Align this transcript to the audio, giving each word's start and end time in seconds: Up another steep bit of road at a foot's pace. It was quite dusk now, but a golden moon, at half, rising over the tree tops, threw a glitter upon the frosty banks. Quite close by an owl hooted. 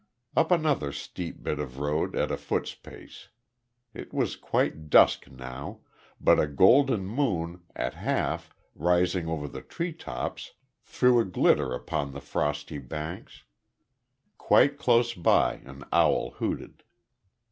Up 0.35 0.49
another 0.51 0.91
steep 0.91 1.43
bit 1.43 1.59
of 1.59 1.77
road 1.77 2.15
at 2.15 2.31
a 2.31 2.35
foot's 2.35 2.73
pace. 2.73 3.27
It 3.93 4.11
was 4.11 4.35
quite 4.35 4.89
dusk 4.89 5.29
now, 5.29 5.81
but 6.19 6.39
a 6.39 6.47
golden 6.47 7.05
moon, 7.05 7.61
at 7.75 7.93
half, 7.93 8.51
rising 8.73 9.27
over 9.29 9.47
the 9.47 9.61
tree 9.61 9.93
tops, 9.93 10.53
threw 10.83 11.19
a 11.19 11.23
glitter 11.25 11.71
upon 11.71 12.13
the 12.13 12.19
frosty 12.19 12.79
banks. 12.79 13.43
Quite 14.39 14.79
close 14.79 15.13
by 15.13 15.57
an 15.65 15.83
owl 15.93 16.31
hooted. 16.31 16.81